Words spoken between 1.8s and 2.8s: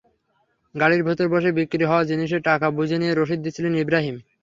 হওয়া জিনিসের টাকা